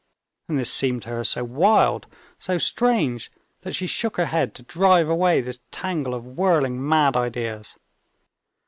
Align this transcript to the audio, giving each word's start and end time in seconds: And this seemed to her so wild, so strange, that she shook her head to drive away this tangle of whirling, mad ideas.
And 0.49 0.57
this 0.57 0.73
seemed 0.73 1.03
to 1.03 1.09
her 1.09 1.23
so 1.23 1.43
wild, 1.43 2.07
so 2.39 2.57
strange, 2.57 3.31
that 3.61 3.75
she 3.75 3.85
shook 3.85 4.17
her 4.17 4.25
head 4.25 4.55
to 4.55 4.63
drive 4.63 5.07
away 5.07 5.41
this 5.41 5.59
tangle 5.69 6.15
of 6.15 6.25
whirling, 6.25 6.83
mad 6.83 7.15
ideas. 7.15 7.77